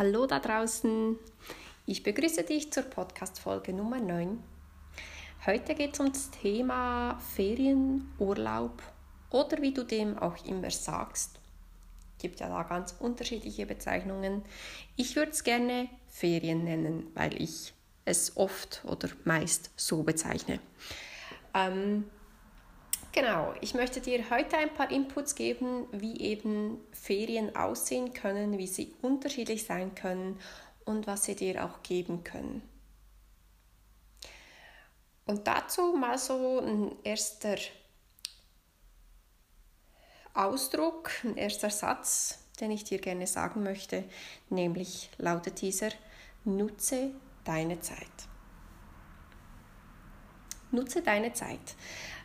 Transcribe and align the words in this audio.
Hallo 0.00 0.24
da 0.24 0.38
draußen. 0.38 1.18
Ich 1.84 2.02
begrüße 2.02 2.44
dich 2.44 2.72
zur 2.72 2.84
Podcast-Folge 2.84 3.74
Nummer 3.74 4.00
9. 4.00 4.42
Heute 5.44 5.74
geht 5.74 5.92
es 5.92 6.00
um 6.00 6.10
das 6.10 6.30
Thema 6.30 7.18
Ferien, 7.34 8.10
Urlaub 8.18 8.82
oder 9.28 9.60
wie 9.60 9.74
du 9.74 9.84
dem 9.84 10.16
auch 10.16 10.42
immer 10.46 10.70
sagst. 10.70 11.38
Gibt 12.18 12.40
ja 12.40 12.48
da 12.48 12.62
ganz 12.62 12.96
unterschiedliche 12.98 13.66
Bezeichnungen. 13.66 14.40
Ich 14.96 15.16
würde 15.16 15.32
es 15.32 15.44
gerne 15.44 15.90
Ferien 16.08 16.64
nennen, 16.64 17.08
weil 17.12 17.38
ich 17.38 17.74
es 18.06 18.38
oft 18.38 18.82
oder 18.86 19.10
meist 19.24 19.70
so 19.76 20.02
bezeichne. 20.02 20.60
Ähm, 21.52 22.04
Genau, 23.12 23.54
ich 23.60 23.74
möchte 23.74 24.00
dir 24.00 24.30
heute 24.30 24.56
ein 24.56 24.72
paar 24.72 24.90
Inputs 24.90 25.34
geben, 25.34 25.88
wie 25.90 26.20
eben 26.20 26.78
Ferien 26.92 27.56
aussehen 27.56 28.14
können, 28.14 28.56
wie 28.56 28.68
sie 28.68 28.94
unterschiedlich 29.02 29.64
sein 29.64 29.96
können 29.96 30.38
und 30.84 31.08
was 31.08 31.24
sie 31.24 31.34
dir 31.34 31.64
auch 31.64 31.82
geben 31.82 32.22
können. 32.22 32.62
Und 35.26 35.46
dazu 35.46 35.92
mal 35.92 36.18
so 36.18 36.60
ein 36.60 36.96
erster 37.02 37.56
Ausdruck, 40.32 41.10
ein 41.24 41.36
erster 41.36 41.70
Satz, 41.70 42.38
den 42.60 42.70
ich 42.70 42.84
dir 42.84 43.00
gerne 43.00 43.26
sagen 43.26 43.64
möchte, 43.64 44.04
nämlich 44.50 45.10
lautet 45.18 45.60
dieser, 45.60 45.90
nutze 46.44 47.10
deine 47.44 47.80
Zeit. 47.80 48.06
Nutze 50.70 51.02
deine 51.02 51.32
Zeit. 51.32 51.74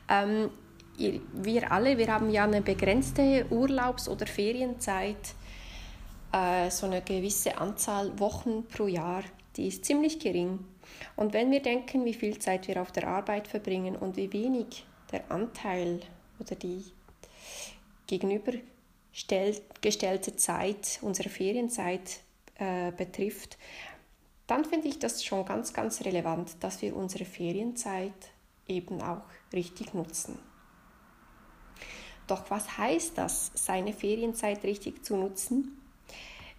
Ähm, 0.07 0.51
wir 0.97 1.71
alle, 1.71 1.97
wir 1.97 2.13
haben 2.13 2.29
ja 2.29 2.43
eine 2.43 2.61
begrenzte 2.61 3.47
Urlaubs- 3.49 4.07
oder 4.07 4.27
Ferienzeit, 4.27 5.33
äh, 6.31 6.69
so 6.69 6.85
eine 6.85 7.01
gewisse 7.01 7.57
Anzahl 7.57 8.19
Wochen 8.19 8.67
pro 8.67 8.85
Jahr, 8.87 9.23
die 9.55 9.67
ist 9.67 9.85
ziemlich 9.85 10.19
gering. 10.19 10.59
Und 11.15 11.33
wenn 11.33 11.49
wir 11.51 11.61
denken, 11.61 12.03
wie 12.05 12.13
viel 12.13 12.39
Zeit 12.39 12.67
wir 12.67 12.81
auf 12.81 12.91
der 12.91 13.07
Arbeit 13.07 13.47
verbringen 13.47 13.95
und 13.95 14.17
wie 14.17 14.33
wenig 14.33 14.85
der 15.11 15.31
Anteil 15.31 16.01
oder 16.39 16.55
die 16.55 16.83
gegenübergestellte 18.07 20.35
Zeit, 20.35 20.99
unsere 21.01 21.29
Ferienzeit 21.29 22.19
äh, 22.55 22.91
betrifft, 22.91 23.57
dann 24.47 24.65
finde 24.65 24.87
ich 24.87 24.97
das 24.99 25.23
schon 25.23 25.45
ganz, 25.45 25.73
ganz 25.73 26.03
relevant, 26.05 26.57
dass 26.59 26.81
wir 26.81 26.95
unsere 26.95 27.25
Ferienzeit 27.25 28.13
eben 28.67 29.01
auch 29.01 29.21
richtig 29.53 29.93
nutzen. 29.93 30.39
Doch 32.27 32.49
was 32.49 32.77
heißt 32.77 33.17
das, 33.17 33.51
seine 33.53 33.93
Ferienzeit 33.93 34.63
richtig 34.63 35.05
zu 35.05 35.15
nutzen? 35.15 35.79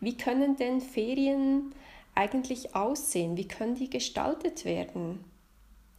Wie 0.00 0.16
können 0.16 0.56
denn 0.56 0.80
Ferien 0.80 1.74
eigentlich 2.14 2.74
aussehen? 2.74 3.36
Wie 3.36 3.48
können 3.48 3.74
die 3.74 3.90
gestaltet 3.90 4.64
werden? 4.64 5.24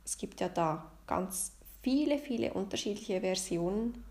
Es 0.05 0.17
gibt 0.17 0.39
ja 0.39 0.49
da 0.49 0.91
ganz 1.05 1.53
viele, 1.81 2.17
viele 2.17 2.53
unterschiedliche 2.53 3.21
Versionen. 3.21 4.03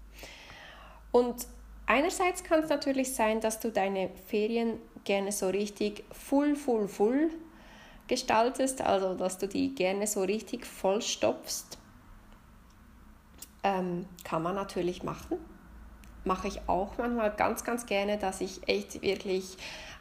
Und 1.12 1.46
einerseits 1.86 2.44
kann 2.44 2.62
es 2.62 2.68
natürlich 2.68 3.14
sein, 3.14 3.40
dass 3.40 3.60
du 3.60 3.70
deine 3.70 4.10
Ferien 4.26 4.78
gerne 5.04 5.32
so 5.32 5.48
richtig 5.48 6.04
full, 6.10 6.56
full, 6.56 6.88
full 6.88 7.30
gestaltest, 8.08 8.82
also 8.82 9.14
dass 9.14 9.38
du 9.38 9.48
die 9.48 9.74
gerne 9.74 10.06
so 10.06 10.22
richtig 10.22 10.66
vollstopfst 10.66 11.75
ähm, 13.66 14.06
kann 14.22 14.42
man 14.44 14.54
natürlich 14.54 15.02
machen. 15.02 15.38
Mache 16.24 16.48
ich 16.48 16.68
auch 16.68 16.98
manchmal 16.98 17.32
ganz, 17.32 17.64
ganz 17.64 17.86
gerne, 17.86 18.16
dass 18.16 18.40
ich 18.40 18.68
echt 18.68 19.02
wirklich 19.02 19.56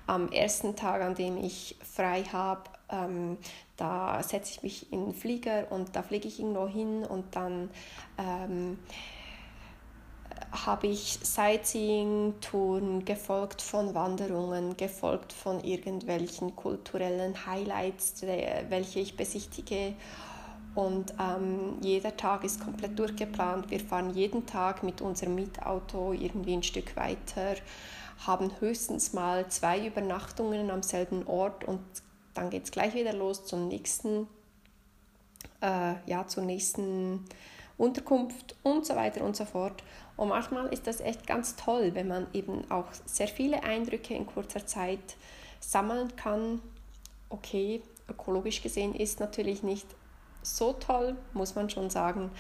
am 0.06 0.32
ersten 0.32 0.76
Tag, 0.76 1.02
an 1.02 1.16
dem 1.16 1.38
ich 1.38 1.76
frei 1.84 2.24
habe, 2.32 2.62
ähm, 2.90 3.38
da 3.76 4.22
setze 4.22 4.52
ich 4.52 4.64
mich 4.64 4.94
in 4.94 5.06
den 5.06 5.14
Flieger 5.16 5.72
und 5.72 5.96
da 5.96 6.04
fliege 6.04 6.28
ich 6.28 6.40
irgendwo 6.40 6.68
hin 6.68 7.04
und 7.04 7.36
dann 7.36 7.72
ähm, 8.20 8.78
habe 10.52 10.88
ich 10.88 11.20
Sightseeing-Touren 11.24 13.04
gefolgt 13.04 13.64
von 13.64 13.96
Wanderungen, 13.96 14.78
gefolgt 14.78 15.34
von 15.34 15.64
irgendwelchen 15.64 16.56
kulturellen 16.56 17.48
Highlights, 17.48 18.22
welche 18.22 19.00
ich 19.00 19.18
besichtige 19.18 19.96
und 20.76 21.14
ähm, 21.20 21.78
jeder 21.82 22.16
Tag 22.16 22.44
ist 22.44 22.62
komplett 22.62 23.00
durchgeplant. 23.00 23.72
Wir 23.72 23.80
fahren 23.80 24.14
jeden 24.14 24.46
Tag 24.46 24.84
mit 24.84 25.02
unserem 25.02 25.36
Mietauto 25.36 26.12
irgendwie 26.12 26.54
ein 26.54 26.64
Stück 26.64 26.96
weiter, 26.98 27.56
haben 28.28 28.52
höchstens 28.60 29.14
mal 29.14 29.48
zwei 29.48 29.88
Übernachtungen 29.88 30.70
am 30.70 30.84
selben 30.84 31.26
Ort 31.28 31.64
und 31.64 31.80
dann 32.34 32.50
geht 32.50 32.66
es 32.66 32.72
gleich 32.72 32.94
wieder 32.94 33.14
los 33.14 33.46
zum 33.46 33.70
nächsten, 33.70 34.28
äh, 35.62 35.96
ja, 36.06 36.28
zur 36.28 36.44
nächsten 36.44 37.24
Unterkunft 37.78 38.56
und 38.64 38.86
so 38.86 38.96
weiter 38.96 39.24
und 39.24 39.38
so 39.38 39.46
fort. 39.46 39.82
Und 40.18 40.30
manchmal 40.30 40.68
ist 40.68 40.88
das 40.88 41.00
echt 41.00 41.26
ganz 41.26 41.56
toll, 41.56 41.92
wenn 41.94 42.10
man 42.10 42.28
eben 42.34 42.70
auch 42.70 42.88
sehr 43.06 43.30
viele 43.30 43.64
Eindrücke 43.64 44.14
in 44.14 44.26
kurzer 44.26 44.66
Zeit 44.66 45.16
sammeln 45.62 46.16
kann. 46.18 46.62
Okay, 47.30 47.82
ökologisch 48.10 48.62
gesehen 48.62 48.94
ist 48.94 49.20
natürlich 49.22 49.64
nicht 49.64 49.88
so 50.46 50.74
toll, 50.74 51.16
muss 51.34 51.56
man 51.56 51.70
schon 51.70 51.90
sagen. 51.90 52.32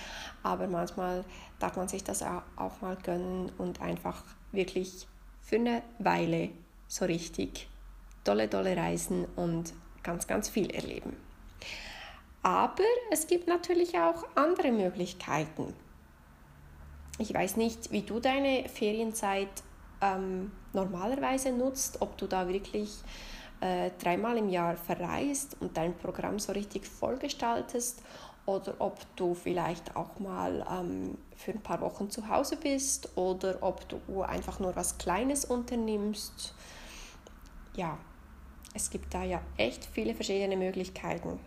Aber 0.44 0.68
manchmal 0.68 1.26
darf 1.60 1.76
man 1.76 1.88
sich 1.88 2.04
das 2.04 2.24
auch 2.24 2.82
mal 2.82 2.96
gönnen 2.98 3.52
und 3.58 3.82
einfach 3.82 4.24
wirklich 4.52 5.08
für 5.42 5.58
eine 5.58 5.82
Weile 6.00 6.50
so 6.88 7.06
richtig 7.06 7.68
tolle, 8.24 8.50
tolle 8.50 8.76
Reisen 8.76 9.26
und 9.36 9.74
ganz, 10.04 10.28
ganz 10.28 10.50
viel 10.50 10.70
erleben. 10.72 11.16
Aber 12.44 12.84
es 13.12 13.28
gibt 13.28 13.48
natürlich 13.48 13.98
auch 13.98 14.24
andere 14.36 14.72
Möglichkeiten. 14.72 15.74
Ich 17.18 17.34
weiß 17.34 17.58
nicht, 17.58 17.92
wie 17.92 18.02
du 18.02 18.20
deine 18.20 18.68
Ferienzeit 18.70 19.50
ähm, 20.02 20.52
normalerweise 20.74 21.52
nutzt, 21.52 22.02
ob 22.02 22.18
du 22.18 22.28
da 22.28 22.48
wirklich 22.48 22.92
äh, 23.62 23.92
dreimal 24.02 24.38
im 24.38 24.50
Jahr 24.50 24.76
verreist 24.76 25.58
und 25.60 25.78
dein 25.78 25.98
Programm 25.98 26.40
so 26.40 26.52
richtig 26.52 26.86
vollgestaltest 26.88 28.02
oder 28.46 28.76
ob 28.80 29.00
du 29.16 29.34
vielleicht 29.34 29.96
auch 29.96 30.20
mal 30.20 30.66
ähm, 30.72 31.18
für 31.36 31.52
ein 31.52 31.62
paar 31.62 31.82
Wochen 31.82 32.10
zu 32.10 32.28
Hause 32.30 32.58
bist 32.58 33.18
oder 33.18 33.58
ob 33.62 33.88
du 33.90 34.22
einfach 34.22 34.60
nur 34.60 34.76
was 34.76 34.98
Kleines 34.98 35.46
unternimmst. 35.46 36.54
Ja, 37.76 37.98
es 38.74 38.90
gibt 38.90 39.14
da 39.14 39.24
ja 39.24 39.42
echt 39.58 39.86
viele 39.86 40.14
verschiedene 40.14 40.58
Möglichkeiten. 40.58 41.40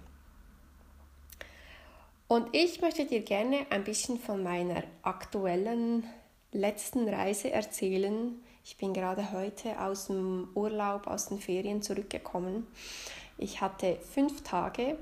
Und 2.26 2.48
ich 2.52 2.80
möchte 2.82 3.06
dir 3.06 3.22
gerne 3.22 3.66
ein 3.70 3.84
bisschen 3.84 4.18
von 4.18 4.42
meiner 4.42 4.82
aktuellen 5.02 6.04
letzten 6.52 7.08
Reise 7.08 7.50
erzählen, 7.50 8.38
ich 8.68 8.76
bin 8.76 8.92
gerade 8.92 9.32
heute 9.32 9.80
aus 9.80 10.08
dem 10.08 10.50
Urlaub, 10.54 11.06
aus 11.06 11.28
den 11.28 11.40
Ferien 11.40 11.80
zurückgekommen. 11.80 12.66
Ich 13.38 13.62
hatte 13.62 13.96
fünf 14.12 14.42
Tage 14.42 14.98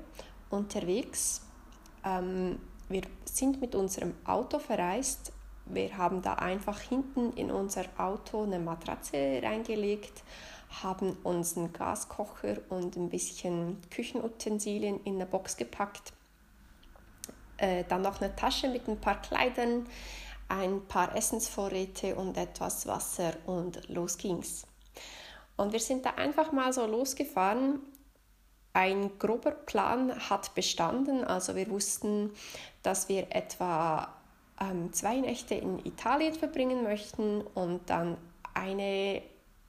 unterwegs. 0.49 1.41
Ähm, 2.05 2.59
wir 2.87 3.01
sind 3.25 3.59
mit 3.59 3.75
unserem 3.75 4.13
Auto 4.23 4.59
verreist. 4.59 5.33
Wir 5.65 5.97
haben 5.97 6.21
da 6.21 6.35
einfach 6.35 6.79
hinten 6.79 7.33
in 7.33 7.51
unser 7.51 7.83
Auto 7.97 8.43
eine 8.43 8.57
Matratze 8.57 9.41
reingelegt, 9.43 10.23
haben 10.81 11.17
uns 11.23 11.57
einen 11.57 11.73
Gaskocher 11.73 12.59
und 12.69 12.95
ein 12.95 13.09
bisschen 13.09 13.81
Küchenutensilien 13.91 15.03
in 15.03 15.15
eine 15.15 15.25
Box 15.25 15.57
gepackt. 15.57 16.13
Äh, 17.57 17.83
dann 17.89 18.01
noch 18.01 18.21
eine 18.21 18.33
Tasche 18.33 18.69
mit 18.69 18.87
ein 18.87 19.01
paar 19.01 19.21
Kleidern, 19.21 19.87
ein 20.49 20.87
paar 20.87 21.15
Essensvorräte 21.15 22.15
und 22.15 22.37
etwas 22.37 22.87
Wasser 22.87 23.33
und 23.45 23.87
los 23.89 24.17
ging's. 24.17 24.65
Und 25.55 25.73
wir 25.73 25.79
sind 25.79 26.05
da 26.05 26.11
einfach 26.11 26.51
mal 26.51 26.71
so 26.71 26.85
losgefahren. 26.85 27.79
Ein 28.73 29.17
grober 29.17 29.51
Plan 29.51 30.13
hat 30.29 30.53
bestanden, 30.53 31.23
also 31.23 31.55
wir 31.55 31.69
wussten, 31.69 32.31
dass 32.83 33.09
wir 33.09 33.27
etwa 33.31 34.13
ähm, 34.61 34.93
zwei 34.93 35.19
Nächte 35.19 35.55
in 35.55 35.83
Italien 35.83 36.35
verbringen 36.35 36.83
möchten 36.83 37.41
und 37.41 37.89
dann 37.89 38.17
eine 38.53 39.23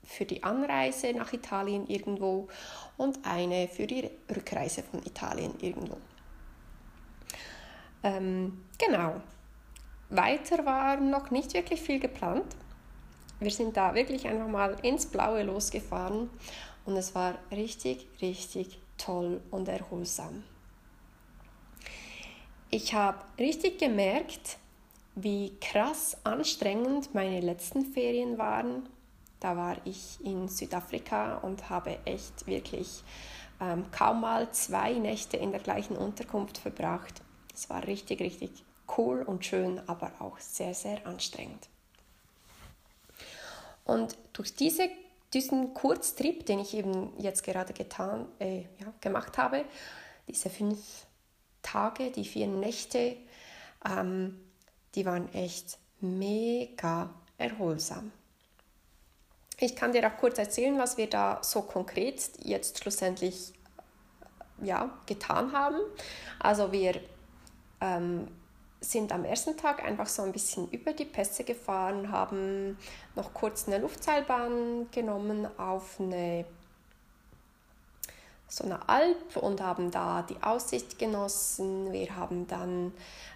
für 0.04 0.24
die 0.24 0.42
Anreise 0.42 1.12
nach 1.12 1.32
Italien 1.32 1.86
irgendwo 1.86 2.48
und 2.96 3.18
eine 3.24 3.68
für 3.68 3.86
die 3.86 4.10
Rückreise 4.34 4.82
von 4.82 5.00
Italien 5.04 5.54
irgendwo. 5.60 5.98
Ähm, 8.02 8.64
genau, 8.78 9.20
weiter 10.10 10.64
war 10.64 10.96
noch 10.98 11.30
nicht 11.30 11.54
wirklich 11.54 11.80
viel 11.80 12.00
geplant. 12.00 12.56
Wir 13.40 13.50
sind 13.50 13.76
da 13.76 13.94
wirklich 13.94 14.26
einfach 14.26 14.48
mal 14.48 14.76
ins 14.82 15.06
Blaue 15.06 15.42
losgefahren 15.42 16.30
und 16.84 16.96
es 16.96 17.14
war 17.14 17.38
richtig, 17.52 18.08
richtig 18.20 18.80
toll 18.96 19.40
und 19.50 19.68
erholsam. 19.68 20.42
Ich 22.70 22.94
habe 22.94 23.18
richtig 23.38 23.78
gemerkt, 23.78 24.58
wie 25.14 25.56
krass 25.60 26.16
anstrengend 26.24 27.14
meine 27.14 27.40
letzten 27.40 27.84
Ferien 27.84 28.38
waren. 28.38 28.88
Da 29.40 29.56
war 29.56 29.76
ich 29.84 30.18
in 30.24 30.48
Südafrika 30.48 31.38
und 31.38 31.70
habe 31.70 31.98
echt 32.04 32.46
wirklich 32.46 33.04
ähm, 33.60 33.84
kaum 33.90 34.20
mal 34.20 34.50
zwei 34.52 34.94
Nächte 34.94 35.36
in 35.36 35.52
der 35.52 35.60
gleichen 35.60 35.96
Unterkunft 35.96 36.58
verbracht. 36.58 37.22
Es 37.54 37.70
war 37.70 37.86
richtig, 37.86 38.20
richtig 38.20 38.64
cool 38.96 39.22
und 39.22 39.44
schön, 39.44 39.80
aber 39.88 40.12
auch 40.20 40.38
sehr, 40.38 40.74
sehr 40.74 41.06
anstrengend. 41.06 41.68
Und 43.84 44.16
durch 44.32 44.54
diese, 44.54 44.88
diesen 45.32 45.74
Kurztrip, 45.74 46.46
den 46.46 46.60
ich 46.60 46.74
eben 46.74 47.12
jetzt 47.18 47.42
gerade 47.42 47.72
getan, 47.72 48.26
äh, 48.38 48.60
ja, 48.78 48.92
gemacht 49.00 49.38
habe, 49.38 49.64
diese 50.28 50.50
fünf 50.50 50.78
Tage, 51.62 52.10
die 52.10 52.24
vier 52.24 52.46
Nächte, 52.46 53.16
ähm, 53.84 54.38
die 54.94 55.06
waren 55.06 55.32
echt 55.32 55.78
mega 56.00 57.10
erholsam. 57.38 58.12
Ich 59.60 59.74
kann 59.74 59.92
dir 59.92 60.06
auch 60.06 60.16
kurz 60.18 60.38
erzählen, 60.38 60.78
was 60.78 60.96
wir 60.96 61.08
da 61.08 61.40
so 61.42 61.62
konkret 61.62 62.30
jetzt 62.44 62.78
schlussendlich 62.78 63.52
ja, 64.62 64.98
getan 65.06 65.52
haben. 65.52 65.76
Also 66.38 66.72
wir 66.72 67.00
ähm, 67.80 68.28
sind 68.80 69.12
am 69.12 69.24
ersten 69.24 69.56
Tag 69.56 69.84
einfach 69.84 70.06
so 70.06 70.22
ein 70.22 70.32
bisschen 70.32 70.68
über 70.70 70.92
die 70.92 71.04
Pässe 71.04 71.44
gefahren, 71.44 72.12
haben 72.12 72.78
noch 73.16 73.34
kurz 73.34 73.66
eine 73.66 73.78
Luftseilbahn 73.78 74.90
genommen 74.90 75.48
auf 75.58 76.00
eine 76.00 76.44
so 78.50 78.64
eine 78.64 78.88
Alp 78.88 79.36
und 79.36 79.60
haben 79.60 79.90
da 79.90 80.22
die 80.22 80.42
Aussicht 80.42 80.98
genossen. 80.98 81.92
Wir 81.92 82.16
haben 82.16 82.46
dann 82.46 82.92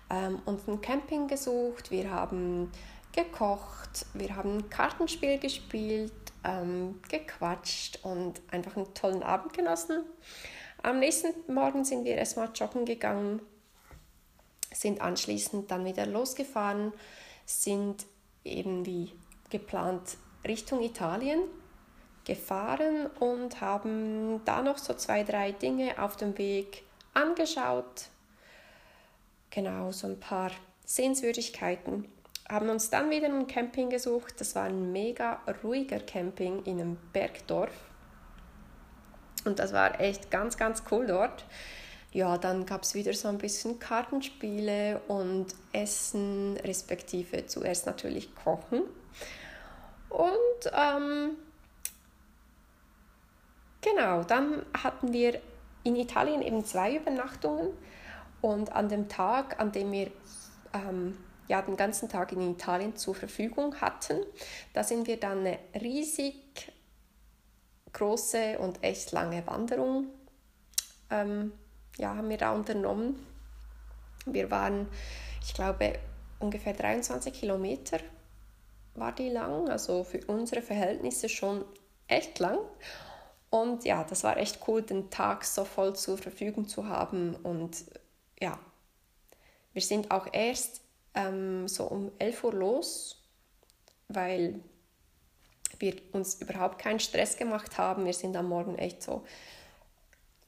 ähm, 0.09 0.41
uns 0.47 0.67
ein 0.67 0.81
Camping 0.81 1.29
gesucht, 1.29 1.91
wir 1.91 2.11
haben 2.11 2.73
gekocht, 3.13 4.07
wir 4.15 4.35
haben 4.37 4.59
ein 4.59 4.71
Kartenspiel 4.71 5.39
gespielt, 5.39 6.13
ähm, 6.45 7.01
gequatscht 7.11 8.01
und 8.05 8.41
einfach 8.51 8.77
einen 8.77 8.93
tollen 8.95 9.23
Abend 9.23 9.53
genossen. 9.53 10.05
Am 10.83 10.99
nächsten 10.99 11.29
Morgen 11.53 11.85
sind 11.85 12.05
wir 12.05 12.17
erstmal 12.17 12.49
joggen 12.55 12.85
gegangen, 12.85 13.41
sind 14.75 15.01
anschließend 15.01 15.71
dann 15.71 15.85
wieder 15.85 16.07
losgefahren, 16.07 16.93
sind 17.45 18.07
eben 18.45 18.87
wie 18.87 19.13
geplant 19.51 20.17
Richtung 20.47 20.83
Italien 20.83 21.41
gefahren 22.25 23.07
und 23.19 23.61
haben 23.61 24.41
da 24.45 24.63
noch 24.63 24.79
so 24.79 24.95
zwei, 24.95 25.25
drei 25.25 25.53
Dinge 25.53 26.01
auf 26.01 26.17
dem 26.17 26.39
Weg 26.39 26.85
angeschaut. 27.15 28.09
Genau, 29.51 29.93
so 29.93 30.07
ein 30.07 30.19
paar 30.19 30.51
Sehenswürdigkeiten. 30.85 32.09
Haben 32.49 32.69
uns 32.69 32.91
dann 32.91 33.11
wieder 33.11 33.27
ein 33.27 33.47
Camping 33.47 33.91
gesucht. 33.91 34.41
Das 34.41 34.55
war 34.55 34.65
ein 34.65 34.93
mega 34.93 35.41
ruhiger 35.63 36.01
Camping 36.01 36.63
in 36.65 36.81
einem 36.81 36.97
Bergdorf. 37.13 37.73
Und 39.45 39.59
das 39.59 39.73
war 39.73 40.01
echt 40.01 40.31
ganz, 40.31 40.57
ganz 40.57 40.83
cool 40.91 41.07
dort. 41.07 41.45
Ja, 42.13 42.37
dann 42.39 42.67
gab 42.67 42.83
es 42.83 42.95
wieder 42.95 43.15
so 43.15 43.29
ein 43.29 43.39
bisschen 43.39 43.79
Kartenspiele 43.79 45.01
und 45.09 45.47
Essen, 45.73 46.59
respektive 46.59 47.47
zuerst 47.47 47.87
natürlich 47.87 48.35
Kochen. 48.35 48.83
Und 50.11 50.71
ähm, 50.75 51.37
Genau, 53.83 54.23
dann 54.23 54.65
hatten 54.81 55.13
wir 55.13 55.41
in 55.83 55.97
Italien 55.97 56.41
eben 56.41 56.65
zwei 56.65 56.97
Übernachtungen 56.97 57.73
und 58.41 58.71
an 58.73 58.89
dem 58.89 59.09
Tag, 59.09 59.59
an 59.59 59.73
dem 59.73 59.91
wir 59.91 60.13
ähm, 60.73 61.19
ja, 61.49 61.61
den 61.63 61.77
ganzen 61.77 62.09
Tag 62.09 62.31
in 62.31 62.53
Italien 62.53 62.95
zur 62.97 63.17
Verfügung 63.17 63.81
hatten, 63.81 64.21
da 64.73 64.85
sind 64.85 65.09
wir 65.09 65.19
dann 65.19 65.41
eine 65.41 65.59
riesig 65.81 66.73
große 67.93 68.59
und 68.61 68.83
echt 68.85 69.11
lange 69.11 69.45
Wanderung 69.49 70.07
ähm, 71.11 71.53
ja, 71.99 72.15
haben 72.15 72.29
wir 72.29 72.39
da 72.39 72.53
unternommen. 72.53 73.27
Wir 74.27 74.51
waren, 74.51 74.89
ich 75.43 75.55
glaube, 75.55 75.99
ungefähr 76.39 76.73
23 76.73 77.33
Kilometer 77.33 77.99
war 78.95 79.13
die 79.13 79.31
lang, 79.31 79.69
also 79.69 80.05
für 80.05 80.21
unsere 80.27 80.63
Verhältnisse 80.63 81.29
schon 81.29 81.65
echt 82.09 82.39
lang. 82.39 82.59
Und 83.51 83.85
ja, 83.85 84.05
das 84.05 84.25
war 84.25 84.37
echt 84.37 84.61
cool, 84.67 84.83
den 84.83 85.11
Tag 85.11 85.45
so 85.45 85.65
voll 85.65 85.95
zur 85.95 86.19
Verfügung 86.19 86.69
zu 86.69 86.89
haben. 86.89 87.35
Und 87.37 87.85
ja, 88.41 88.59
wir 89.73 89.83
sind 89.83 90.11
auch 90.11 90.27
erst 90.33 90.83
ähm, 91.15 91.69
so 91.69 91.85
um 91.85 92.13
11 92.19 92.45
Uhr 92.45 92.53
los, 92.55 93.23
weil 94.09 94.61
wir 95.79 95.97
uns 96.13 96.41
überhaupt 96.41 96.79
keinen 96.79 97.01
Stress 97.01 97.37
gemacht 97.37 97.77
haben. 97.79 98.05
Wir 98.05 98.13
sind 98.13 98.37
am 98.37 98.49
Morgen 98.49 98.77
echt 98.79 99.03
so 99.03 99.25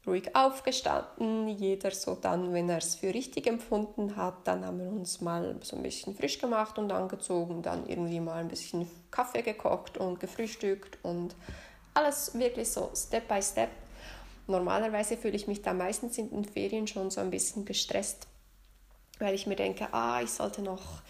ruhig 0.06 0.34
aufgestanden. 0.34 1.48
Jeder 1.48 1.90
so 1.90 2.14
dann, 2.14 2.52
wenn 2.52 2.68
er 2.68 2.78
es 2.78 2.96
für 2.96 3.12
richtig 3.12 3.46
empfunden 3.46 4.16
hat, 4.16 4.46
dann 4.46 4.64
haben 4.64 4.80
wir 4.80 4.90
uns 4.90 5.20
mal 5.20 5.56
so 5.62 5.76
ein 5.76 5.82
bisschen 5.82 6.14
frisch 6.14 6.38
gemacht 6.38 6.78
und 6.78 6.92
angezogen, 6.92 7.62
dann 7.62 7.86
irgendwie 7.88 8.20
mal 8.20 8.40
ein 8.40 8.48
bisschen 8.48 8.88
Kaffee 9.10 9.42
gekocht 9.42 9.98
und 9.98 10.20
gefrühstückt 10.20 10.98
und 11.02 11.34
alles 11.94 12.38
wirklich 12.38 12.70
so 12.70 12.90
Step 12.94 13.28
by 13.28 13.40
Step. 13.42 13.70
Normalerweise 14.46 15.16
fühle 15.16 15.36
ich 15.36 15.46
mich 15.46 15.62
da 15.62 15.72
meistens 15.72 16.18
in 16.18 16.30
den 16.30 16.44
Ferien 16.44 16.86
schon 16.86 17.10
so 17.10 17.20
ein 17.20 17.30
bisschen 17.30 17.64
gestresst, 17.64 18.26
weil 19.18 19.34
ich 19.34 19.46
mir 19.46 19.56
denke, 19.56 19.88
ah, 19.92 20.20
ich 20.22 20.30
sollte 20.30 20.60
noch 20.60 21.02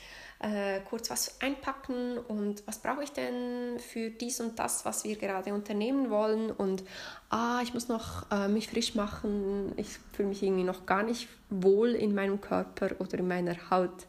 äh, 0.44 0.80
kurz 0.90 1.08
was 1.10 1.40
einpacken 1.40 2.18
und 2.18 2.66
was 2.66 2.78
brauche 2.78 3.02
ich 3.02 3.12
denn 3.12 3.78
für 3.78 4.10
dies 4.10 4.40
und 4.40 4.58
das, 4.58 4.84
was 4.84 5.04
wir 5.04 5.16
gerade 5.16 5.54
unternehmen 5.54 6.10
wollen 6.10 6.50
und 6.50 6.84
ah, 7.30 7.60
ich 7.62 7.72
muss 7.72 7.88
noch 7.88 8.30
äh, 8.30 8.46
mich 8.48 8.68
frisch 8.68 8.94
machen, 8.94 9.72
ich 9.78 9.88
fühle 10.12 10.28
mich 10.28 10.42
irgendwie 10.42 10.64
noch 10.64 10.84
gar 10.84 11.02
nicht 11.02 11.28
wohl 11.48 11.90
in 11.90 12.14
meinem 12.14 12.42
Körper 12.42 12.90
oder 12.98 13.18
in 13.18 13.28
meiner 13.28 13.70
Haut. 13.70 14.06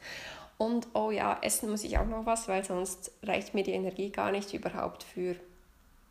Und 0.57 0.87
oh 0.93 1.11
ja, 1.11 1.37
essen 1.41 1.69
muss 1.69 1.83
ich 1.83 1.97
auch 1.97 2.05
noch 2.05 2.25
was, 2.25 2.47
weil 2.49 2.65
sonst 2.65 3.11
reicht 3.23 3.53
mir 3.53 3.63
die 3.63 3.71
Energie 3.71 4.09
gar 4.09 4.31
nicht 4.31 4.53
überhaupt 4.53 5.03
für 5.03 5.35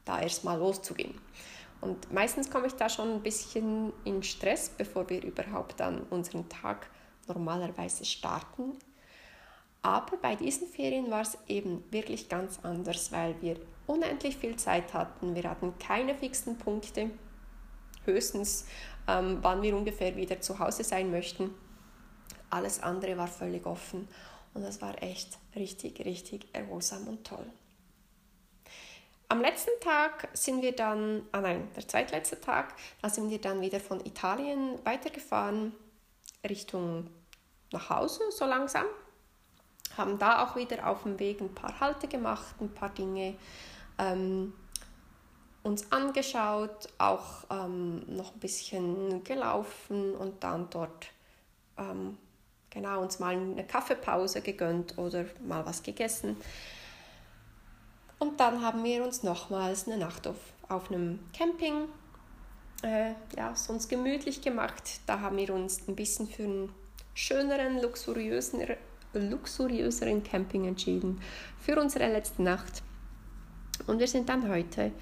da 0.06 0.20
erstmal 0.20 0.58
loszugehen. 0.58 1.14
Und 1.80 2.12
meistens 2.12 2.50
komme 2.50 2.66
ich 2.66 2.74
da 2.74 2.88
schon 2.88 3.12
ein 3.12 3.22
bisschen 3.22 3.92
in 4.04 4.22
Stress, 4.22 4.70
bevor 4.70 5.08
wir 5.10 5.22
überhaupt 5.22 5.80
dann 5.80 6.02
unseren 6.10 6.48
Tag 6.48 6.88
normalerweise 7.26 8.06
starten. 8.06 8.78
Aber 9.84 10.16
bei 10.16 10.34
diesen 10.34 10.66
Ferien 10.66 11.10
war 11.10 11.20
es 11.20 11.36
eben 11.46 11.84
wirklich 11.90 12.30
ganz 12.30 12.58
anders, 12.62 13.12
weil 13.12 13.34
wir 13.42 13.60
unendlich 13.86 14.38
viel 14.38 14.56
Zeit 14.56 14.94
hatten. 14.94 15.34
Wir 15.34 15.44
hatten 15.44 15.78
keine 15.78 16.14
fixen 16.14 16.56
Punkte, 16.56 17.10
höchstens 18.06 18.66
ähm, 19.06 19.40
wann 19.42 19.60
wir 19.60 19.76
ungefähr 19.76 20.16
wieder 20.16 20.40
zu 20.40 20.58
Hause 20.58 20.84
sein 20.84 21.10
möchten. 21.10 21.50
Alles 22.48 22.82
andere 22.82 23.18
war 23.18 23.26
völlig 23.26 23.66
offen 23.66 24.08
und 24.54 24.62
das 24.62 24.80
war 24.80 25.02
echt 25.02 25.36
richtig, 25.54 26.02
richtig 26.06 26.46
erholsam 26.54 27.06
und 27.06 27.26
toll. 27.26 27.44
Am 29.28 29.42
letzten 29.42 29.78
Tag 29.80 30.28
sind 30.32 30.62
wir 30.62 30.72
dann, 30.72 31.26
ah 31.32 31.42
nein, 31.42 31.68
der 31.76 31.86
zweitletzte 31.86 32.40
Tag, 32.40 32.74
da 33.02 33.10
sind 33.10 33.28
wir 33.28 33.38
dann 33.38 33.60
wieder 33.60 33.80
von 33.80 34.00
Italien 34.06 34.78
weitergefahren 34.84 35.74
Richtung 36.48 37.10
nach 37.70 37.90
Hause 37.90 38.22
so 38.30 38.46
langsam. 38.46 38.86
Haben 39.96 40.18
da 40.18 40.44
auch 40.44 40.56
wieder 40.56 40.86
auf 40.86 41.02
dem 41.02 41.18
Weg 41.18 41.40
ein 41.40 41.54
paar 41.54 41.78
Halte 41.80 42.08
gemacht, 42.08 42.54
ein 42.60 42.72
paar 42.72 42.90
Dinge 42.90 43.34
ähm, 43.98 44.52
uns 45.62 45.90
angeschaut, 45.90 46.88
auch 46.98 47.44
ähm, 47.50 48.02
noch 48.06 48.34
ein 48.34 48.40
bisschen 48.40 49.24
gelaufen 49.24 50.14
und 50.14 50.44
dann 50.44 50.68
dort 50.70 51.06
ähm, 51.78 52.18
genau 52.70 53.00
uns 53.00 53.18
mal 53.18 53.34
eine 53.34 53.64
Kaffeepause 53.64 54.42
gegönnt 54.42 54.98
oder 54.98 55.24
mal 55.46 55.64
was 55.64 55.82
gegessen. 55.82 56.36
Und 58.18 58.38
dann 58.40 58.62
haben 58.62 58.84
wir 58.84 59.04
uns 59.04 59.22
nochmals 59.22 59.86
eine 59.86 59.98
Nacht 59.98 60.26
auf, 60.26 60.36
auf 60.68 60.90
einem 60.90 61.18
Camping 61.36 61.88
äh, 62.82 63.12
ja, 63.36 63.54
sonst 63.54 63.88
gemütlich 63.88 64.42
gemacht. 64.42 65.00
Da 65.06 65.20
haben 65.20 65.36
wir 65.36 65.52
uns 65.54 65.88
ein 65.88 65.96
bisschen 65.96 66.28
für 66.28 66.44
einen 66.44 66.74
schöneren, 67.14 67.80
luxuriösen, 67.80 68.60
luxuriöseren 69.20 70.22
Camping 70.22 70.66
entschieden 70.66 71.20
für 71.58 71.80
unsere 71.80 72.10
letzte 72.10 72.42
Nacht. 72.42 72.82
Und 73.86 73.98
wir 73.98 74.08
sind 74.08 74.28
dann 74.28 74.48
heute 74.48 74.92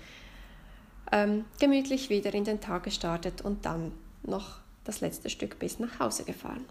ähm, 1.11 1.45
gemütlich 1.61 2.11
wieder 2.11 2.33
in 2.35 2.45
den 2.45 2.61
Tag 2.61 2.85
gestartet 2.85 3.43
und 3.43 3.65
dann 3.65 3.93
noch 4.23 4.59
das 4.85 5.01
letzte 5.01 5.31
Stück 5.31 5.59
bis 5.59 5.79
nach 5.79 6.01
Hause 6.01 6.25
gefahren. 6.25 6.65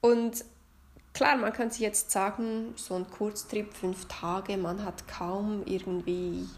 Und 0.00 0.44
Klar, 1.14 1.36
man 1.36 1.52
kann 1.52 1.70
sich 1.70 1.80
jetzt 1.80 2.10
sagen, 2.10 2.72
so 2.76 2.94
ein 2.94 3.08
Kurztrip, 3.10 3.74
fünf 3.74 4.06
Tage, 4.06 4.56
man 4.56 4.84
hat 4.84 5.06
kaum 5.06 5.62
irgendwie 5.66 6.48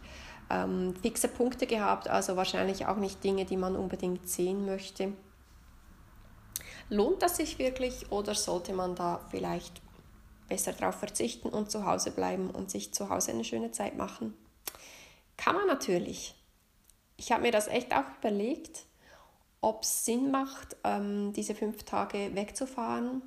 ähm, 0.48 0.94
fixe 1.02 1.26
Punkte 1.26 1.66
gehabt, 1.66 2.08
also 2.08 2.36
wahrscheinlich 2.36 2.86
auch 2.86 2.96
nicht 2.96 3.24
Dinge, 3.24 3.44
die 3.44 3.56
man 3.56 3.74
unbedingt 3.74 4.28
sehen 4.28 4.64
möchte. 4.64 5.12
Lohnt 6.90 7.22
das 7.22 7.36
sich 7.36 7.58
wirklich 7.58 8.10
oder 8.12 8.34
sollte 8.34 8.72
man 8.72 8.94
da 8.94 9.20
vielleicht 9.30 9.80
besser 10.48 10.72
darauf 10.72 10.96
verzichten 10.96 11.48
und 11.48 11.70
zu 11.70 11.86
Hause 11.86 12.10
bleiben 12.10 12.50
und 12.50 12.70
sich 12.70 12.92
zu 12.92 13.08
Hause 13.08 13.32
eine 13.32 13.44
schöne 13.44 13.70
Zeit 13.70 13.96
machen. 13.96 14.34
Kann 15.36 15.56
man 15.56 15.66
natürlich. 15.66 16.34
Ich 17.16 17.32
habe 17.32 17.42
mir 17.42 17.52
das 17.52 17.68
echt 17.68 17.94
auch 17.94 18.04
überlegt, 18.18 18.84
ob 19.60 19.82
es 19.82 20.04
Sinn 20.04 20.30
macht, 20.30 20.76
ähm, 20.84 21.32
diese 21.32 21.54
fünf 21.54 21.84
Tage 21.84 22.34
wegzufahren, 22.34 23.22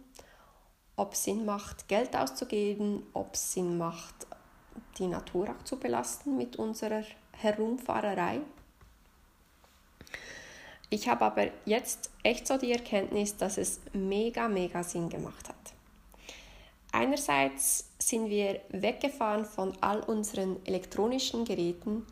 ob 0.95 1.13
es 1.13 1.23
Sinn 1.23 1.45
macht, 1.45 1.87
Geld 1.87 2.15
auszugeben, 2.15 3.03
ob 3.13 3.33
es 3.33 3.53
Sinn 3.53 3.77
macht, 3.77 4.27
die 4.99 5.07
Natur 5.07 5.49
auch 5.49 5.63
zu 5.63 5.77
belasten 5.77 6.37
mit 6.37 6.57
unserer 6.57 7.03
Herumfahrerei. 7.31 8.41
Ich 10.89 11.09
habe 11.09 11.25
aber 11.25 11.47
jetzt 11.65 12.11
echt 12.23 12.47
so 12.47 12.57
die 12.57 12.71
Erkenntnis, 12.71 13.35
dass 13.35 13.57
es 13.57 13.81
mega, 13.93 14.47
mega 14.47 14.83
Sinn 14.83 15.09
gemacht 15.09 15.49
hat. 15.49 15.55
Einerseits 16.93 17.89
sind 17.99 18.29
wir 18.29 18.61
weggefahren 18.69 19.43
von 19.43 19.73
all 19.81 19.99
unseren 19.99 20.65
elektronischen 20.65 21.43
Geräten, 21.43 22.05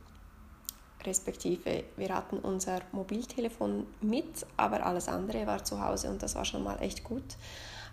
respektive 1.05 1.85
wir 1.95 2.13
hatten 2.13 2.39
unser 2.39 2.81
Mobiltelefon 2.91 3.87
mit, 4.01 4.45
aber 4.57 4.85
alles 4.85 5.07
andere 5.07 5.47
war 5.47 5.63
zu 5.63 5.83
Hause 5.83 6.09
und 6.09 6.21
das 6.21 6.35
war 6.35 6.43
schon 6.45 6.63
mal 6.63 6.81
echt 6.81 7.03
gut. 7.03 7.37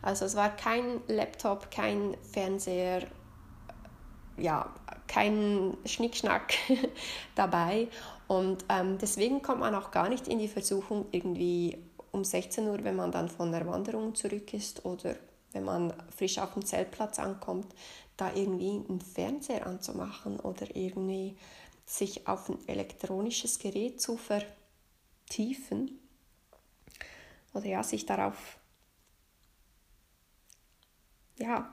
Also 0.01 0.25
es 0.25 0.35
war 0.35 0.51
kein 0.57 1.01
Laptop, 1.07 1.71
kein 1.71 2.17
Fernseher, 2.33 3.03
ja, 4.37 4.69
kein 5.07 5.77
Schnickschnack 5.85 6.55
dabei. 7.37 7.87
Und 8.33 8.65
ähm, 8.71 8.97
deswegen 8.97 9.43
kommt 9.43 9.61
man 9.61 9.75
auch 9.75 9.91
gar 9.91 10.09
nicht 10.09 10.27
in 10.27 10.39
die 10.39 10.49
Versuchung, 10.49 11.05
irgendwie 11.11 11.77
um 12.13 12.25
16 12.25 12.67
Uhr, 12.67 12.83
wenn 12.83 12.97
man 12.97 13.13
dann 13.13 13.29
von 13.29 13.53
der 13.53 13.67
Wanderung 13.67 14.15
zurück 14.15 14.55
ist 14.55 14.87
oder 14.87 15.17
wenn 15.53 15.65
man 15.65 15.93
frisch 16.17 16.39
auf 16.39 16.55
dem 16.55 16.65
Zeltplatz 16.65 17.19
ankommt, 17.19 17.75
da 18.17 18.33
irgendwie 18.33 18.71
einen 18.89 19.03
Fernseher 19.03 19.67
anzumachen 19.67 20.41
oder 20.41 20.75
irgendwie 20.75 21.37
sich 21.85 22.27
auf 22.27 22.49
ein 22.49 22.57
elektronisches 22.69 23.59
Gerät 23.59 24.01
zu 24.01 24.17
vertiefen 24.17 26.01
oder 27.53 27.67
ja, 27.67 27.83
sich 27.83 28.07
darauf 28.07 28.57
ja, 31.37 31.71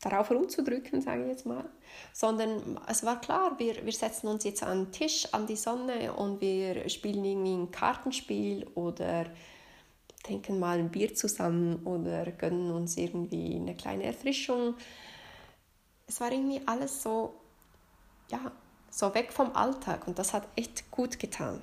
darauf 0.00 0.30
rumzudrücken, 0.30 1.00
sage 1.00 1.22
ich 1.22 1.28
jetzt 1.28 1.46
mal, 1.46 1.64
sondern 2.12 2.78
es 2.86 3.04
war 3.04 3.20
klar, 3.20 3.58
wir, 3.58 3.84
wir 3.84 3.92
setzen 3.92 4.28
uns 4.28 4.44
jetzt 4.44 4.62
an 4.62 4.84
den 4.84 4.92
Tisch, 4.92 5.32
an 5.32 5.46
die 5.46 5.56
Sonne 5.56 6.12
und 6.12 6.40
wir 6.40 6.88
spielen 6.88 7.24
irgendwie 7.24 7.54
ein 7.54 7.70
Kartenspiel 7.70 8.66
oder 8.74 9.26
trinken 10.22 10.58
mal 10.58 10.78
ein 10.78 10.90
Bier 10.90 11.14
zusammen 11.14 11.84
oder 11.84 12.30
gönnen 12.32 12.70
uns 12.70 12.96
irgendwie 12.96 13.56
eine 13.56 13.74
kleine 13.74 14.04
Erfrischung. 14.04 14.74
Es 16.06 16.20
war 16.20 16.30
irgendwie 16.30 16.60
alles 16.66 17.02
so, 17.02 17.34
ja, 18.30 18.52
so 18.90 19.14
weg 19.14 19.32
vom 19.32 19.54
Alltag 19.54 20.06
und 20.06 20.18
das 20.18 20.32
hat 20.32 20.46
echt 20.54 20.90
gut 20.90 21.18
getan. 21.18 21.62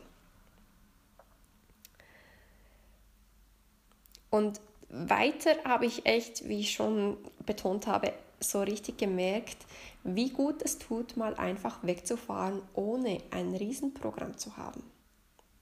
Und 4.29 4.59
weiter 4.89 5.51
habe 5.63 5.85
ich 5.85 6.05
echt, 6.05 6.47
wie 6.47 6.59
ich 6.59 6.73
schon 6.73 7.17
betont 7.45 7.87
habe, 7.87 8.13
so 8.39 8.61
richtig 8.61 8.97
gemerkt, 8.97 9.57
wie 10.03 10.29
gut 10.29 10.61
es 10.61 10.77
tut, 10.77 11.17
mal 11.17 11.33
einfach 11.35 11.83
wegzufahren, 11.83 12.61
ohne 12.73 13.21
ein 13.31 13.53
Riesenprogramm 13.55 14.37
zu 14.37 14.55
haben. 14.57 14.83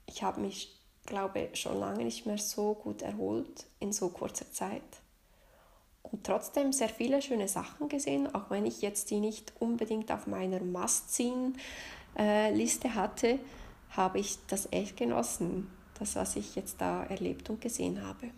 Ich 0.06 0.22
habe 0.22 0.40
mich, 0.40 0.78
glaube 1.06 1.48
ich, 1.52 1.60
schon 1.60 1.80
lange 1.80 2.04
nicht 2.04 2.26
mehr 2.26 2.38
so 2.38 2.74
gut 2.74 3.02
erholt 3.02 3.66
in 3.80 3.92
so 3.92 4.10
kurzer 4.10 4.52
Zeit. 4.52 4.82
Und 6.02 6.24
trotzdem 6.24 6.72
sehr 6.72 6.90
viele 6.90 7.22
schöne 7.22 7.48
Sachen 7.48 7.88
gesehen, 7.88 8.32
auch 8.34 8.50
wenn 8.50 8.66
ich 8.66 8.82
jetzt 8.82 9.10
die 9.10 9.20
nicht 9.20 9.54
unbedingt 9.58 10.12
auf 10.12 10.26
meiner 10.26 10.60
Must-Seen-Liste 10.60 12.94
hatte, 12.94 13.38
habe 13.90 14.18
ich 14.18 14.38
das 14.46 14.68
echt 14.70 14.98
genossen, 14.98 15.70
das, 15.98 16.16
was 16.16 16.36
ich 16.36 16.56
jetzt 16.56 16.80
da 16.80 17.04
erlebt 17.04 17.48
und 17.48 17.60
gesehen 17.60 18.04
habe. 18.06 18.30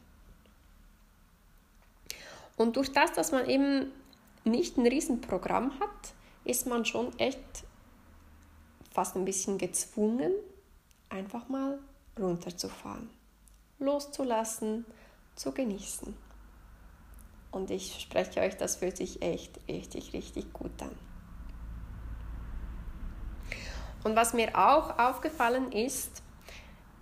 Und 2.57 2.76
durch 2.76 2.93
das, 2.93 3.12
dass 3.12 3.33
man 3.33 3.49
eben 3.49 3.93
nicht 4.46 4.76
ein 4.76 4.86
Riesenprogramm 4.86 5.78
hat, 5.80 6.14
ist 6.44 6.66
man 6.66 6.84
schon 6.84 7.16
echt 7.18 7.64
fast 8.92 9.16
ein 9.16 9.24
bisschen 9.24 9.58
gezwungen, 9.58 10.32
einfach 11.08 11.48
mal 11.48 11.78
runterzufahren, 12.18 13.10
loszulassen, 13.78 14.86
zu 15.34 15.52
genießen. 15.52 16.16
Und 17.50 17.70
ich 17.70 18.00
spreche 18.00 18.40
euch, 18.40 18.56
das 18.56 18.76
fühlt 18.76 18.96
sich 18.96 19.22
echt 19.22 19.58
richtig, 19.68 20.12
richtig 20.12 20.52
gut 20.52 20.80
an. 20.80 20.96
Und 24.04 24.14
was 24.14 24.34
mir 24.34 24.56
auch 24.56 24.98
aufgefallen 24.98 25.72
ist, 25.72 26.22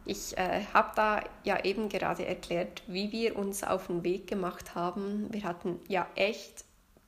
ich 0.07 0.37
äh, 0.37 0.65
habe 0.73 0.91
da 0.97 1.23
ja 1.45 1.65
eben 1.65 1.89
gerade 1.89 2.27
erklärt, 2.27 2.83
wie 2.87 3.11
wir 3.13 3.37
uns 3.37 3.63
auf 3.63 3.87
den 3.87 4.05
Weg 4.05 4.27
gemacht 4.27 4.75
haben. 4.75 5.33
Wir 5.33 5.45
hatten 5.45 5.81
ja 5.89 6.07
echt 6.15 6.65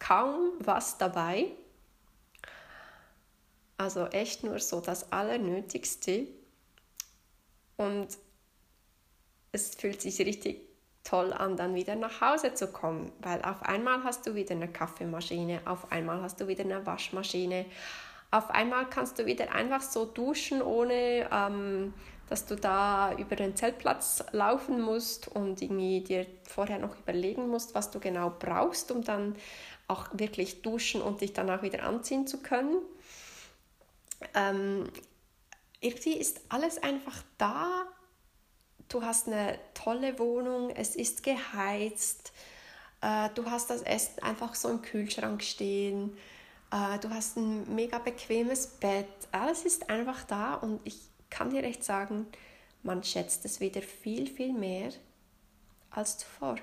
kaum 0.06 0.52
was 0.58 0.98
dabei. 0.98 1.48
Also 3.78 4.06
echt 4.06 4.44
nur 4.44 4.58
so 4.58 4.80
das 4.80 5.12
Allernötigste. 5.12 6.26
Und 7.76 8.08
es 9.52 9.74
fühlt 9.74 10.00
sich 10.00 10.18
richtig 10.20 10.60
toll 11.04 11.32
an, 11.32 11.56
dann 11.56 11.74
wieder 11.74 11.94
nach 11.94 12.20
Hause 12.20 12.54
zu 12.54 12.68
kommen, 12.68 13.12
weil 13.20 13.42
auf 13.42 13.62
einmal 13.62 14.02
hast 14.02 14.26
du 14.26 14.34
wieder 14.34 14.54
eine 14.54 14.68
Kaffeemaschine, 14.68 15.60
auf 15.64 15.92
einmal 15.92 16.20
hast 16.20 16.40
du 16.40 16.48
wieder 16.48 16.64
eine 16.64 16.84
Waschmaschine, 16.84 17.64
auf 18.32 18.50
einmal 18.50 18.90
kannst 18.90 19.18
du 19.18 19.26
wieder 19.26 19.52
einfach 19.52 19.82
so 19.82 20.04
duschen, 20.04 20.62
ohne 20.62 21.28
ähm, 21.30 21.94
dass 22.28 22.44
du 22.44 22.56
da 22.56 23.14
über 23.14 23.36
den 23.36 23.54
Zeltplatz 23.54 24.24
laufen 24.32 24.80
musst 24.80 25.28
und 25.28 25.62
irgendwie 25.62 26.00
dir 26.00 26.26
vorher 26.42 26.80
noch 26.80 26.98
überlegen 26.98 27.48
musst, 27.48 27.74
was 27.74 27.92
du 27.92 28.00
genau 28.00 28.32
brauchst, 28.36 28.90
um 28.90 29.04
dann 29.04 29.36
auch 29.88 30.08
wirklich 30.12 30.62
duschen 30.62 31.00
und 31.00 31.20
dich 31.20 31.32
dann 31.32 31.50
auch 31.50 31.62
wieder 31.62 31.84
anziehen 31.84 32.26
zu 32.26 32.38
können. 32.38 32.78
Ähm, 34.34 34.90
irgendwie 35.80 36.14
ist 36.14 36.40
alles 36.48 36.82
einfach 36.82 37.22
da. 37.38 37.84
Du 38.88 39.02
hast 39.02 39.26
eine 39.26 39.58
tolle 39.74 40.18
Wohnung, 40.18 40.70
es 40.70 40.96
ist 40.96 41.22
geheizt, 41.22 42.32
äh, 43.00 43.28
du 43.34 43.50
hast 43.50 43.70
das 43.70 43.82
Essen 43.82 44.22
einfach 44.22 44.54
so 44.54 44.68
im 44.68 44.80
Kühlschrank 44.80 45.42
stehen, 45.42 46.16
äh, 46.70 46.98
du 47.00 47.10
hast 47.10 47.36
ein 47.36 47.74
mega 47.74 47.98
bequemes 47.98 48.68
Bett, 48.68 49.08
alles 49.32 49.64
ist 49.64 49.90
einfach 49.90 50.22
da 50.24 50.54
und 50.54 50.80
ich 50.84 50.98
kann 51.30 51.50
dir 51.50 51.64
echt 51.64 51.82
sagen, 51.82 52.26
man 52.84 53.02
schätzt 53.02 53.44
es 53.44 53.58
wieder 53.58 53.82
viel, 53.82 54.28
viel 54.28 54.52
mehr 54.52 54.90
als 55.90 56.18
zuvor. 56.18 56.56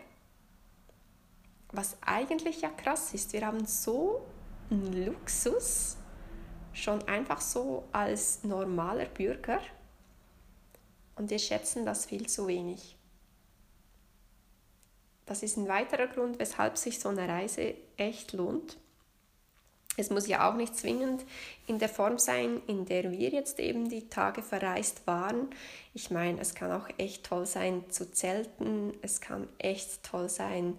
Was 1.74 1.98
eigentlich 2.02 2.62
ja 2.62 2.70
krass 2.70 3.14
ist, 3.16 3.34
wir 3.34 3.46
haben 3.46 3.66
so 3.66 4.22
einen 4.70 5.06
Luxus, 5.06 5.98
schon 6.72 7.02
einfach 7.08 7.42
so 7.42 7.84
als 7.92 8.44
normaler 8.44 9.06
Bürger 9.06 9.60
und 11.16 11.32
wir 11.32 11.40
schätzen 11.40 11.84
das 11.84 12.06
viel 12.06 12.28
zu 12.28 12.48
wenig. 12.48 12.96
Das 15.26 15.42
ist 15.42 15.58
ein 15.58 15.68
weiterer 15.68 16.08
Grund, 16.08 16.38
weshalb 16.38 16.78
sich 16.78 17.00
so 17.00 17.10
eine 17.10 17.28
Reise 17.28 17.74
echt 17.98 18.34
lohnt. 18.34 18.78
Es 19.98 20.12
muss 20.12 20.28
ja 20.28 20.50
auch 20.50 20.56
nicht 20.56 20.76
zwingend 20.76 21.24
in 21.66 21.80
der 21.80 21.90
Form 21.90 22.20
sein, 22.20 22.62
in 22.68 22.86
der 22.86 23.12
wir 23.12 23.30
jetzt 23.30 23.60
eben 23.60 23.90
die 23.90 24.10
Tage 24.10 24.44
verreist 24.44 25.08
waren. 25.08 25.50
Ich 25.96 26.12
meine, 26.12 26.40
es 26.40 26.54
kann 26.54 26.72
auch 26.72 26.88
echt 26.98 27.26
toll 27.26 27.48
sein 27.48 27.90
zu 27.90 28.12
zelten, 28.12 28.94
es 29.02 29.22
kann 29.22 29.48
echt 29.60 30.04
toll 30.04 30.30
sein, 30.30 30.78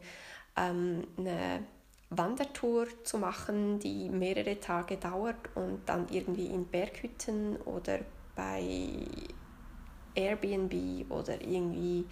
ähm, 0.56 1.06
eine 1.16 1.64
Wandertour 2.10 2.86
zu 3.02 3.18
machen, 3.18 3.78
die 3.78 4.08
mehrere 4.08 4.60
Tage 4.60 4.96
dauert 4.96 5.36
und 5.54 5.80
dann 5.86 6.06
irgendwie 6.10 6.46
in 6.46 6.66
Berghütten 6.66 7.56
oder 7.62 8.00
bei 8.36 8.60
Airbnb 10.14 11.10
oder 11.10 11.40
irgendwie 11.40 12.06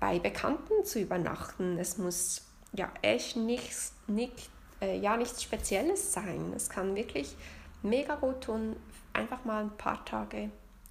bei 0.00 0.18
Bekannten 0.18 0.84
zu 0.84 1.00
übernachten. 1.00 1.78
Es 1.78 1.98
muss 1.98 2.46
ja 2.72 2.92
echt 3.02 3.36
nichts, 3.36 3.94
nicht 4.06 4.50
äh, 4.80 4.98
ja 4.98 5.16
nichts 5.16 5.42
Spezielles 5.42 6.12
sein. 6.12 6.52
Es 6.54 6.68
kann 6.68 6.94
wirklich 6.94 7.36
mega 7.82 8.14
gut 8.16 8.42
tun, 8.42 8.76
einfach 9.12 9.44
mal 9.44 9.64
ein 9.64 9.76
paar 9.76 10.04
Tage 10.04 10.50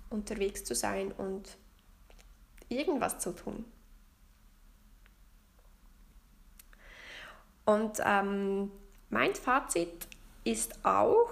unterwegs 0.09 0.63
zu 0.63 0.75
sein 0.75 1.11
und 1.11 1.57
irgendwas 2.69 3.19
zu 3.19 3.33
tun. 3.33 3.65
Und 7.65 7.99
ähm, 8.05 8.71
mein 9.09 9.35
Fazit 9.35 10.07
ist 10.43 10.83
auch, 10.83 11.29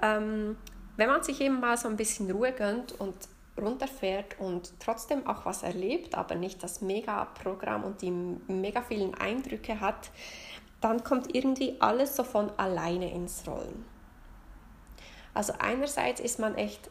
ähm, 0.00 0.56
wenn 0.96 1.08
man 1.08 1.22
sich 1.22 1.40
eben 1.40 1.60
mal 1.60 1.76
so 1.76 1.88
ein 1.88 1.96
bisschen 1.96 2.30
Ruhe 2.30 2.52
gönnt 2.52 2.92
und 3.00 3.14
runterfährt 3.60 4.38
und 4.38 4.72
trotzdem 4.80 5.26
auch 5.26 5.44
was 5.44 5.62
erlebt, 5.62 6.14
aber 6.14 6.34
nicht 6.34 6.62
das 6.62 6.80
Mega-Programm 6.80 7.84
und 7.84 8.02
die 8.02 8.10
mega 8.10 8.82
vielen 8.82 9.14
Eindrücke 9.14 9.80
hat, 9.80 10.10
dann 10.80 11.04
kommt 11.04 11.34
irgendwie 11.34 11.76
alles 11.80 12.16
so 12.16 12.24
von 12.24 12.50
alleine 12.58 13.12
ins 13.12 13.46
Rollen. 13.46 13.84
Also 15.34 15.54
einerseits 15.58 16.20
ist 16.20 16.38
man 16.38 16.54
echt 16.56 16.90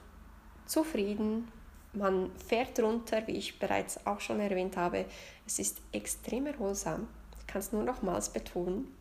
zufrieden, 0.66 1.52
man 1.94 2.32
fährt 2.38 2.80
runter, 2.80 3.28
wie 3.28 3.38
ich 3.38 3.60
bereits 3.60 4.06
auch 4.06 4.22
schon 4.22 4.40
erwähnt 4.40 4.78
habe. 4.78 5.06
Es 5.46 5.60
ist 5.60 5.82
extrem 5.92 6.48
erholsam. 6.48 7.08
Kann 7.52 7.60
es 7.60 7.72
nur 7.72 7.84
nochmals 7.84 8.30
betonen. 8.30 8.96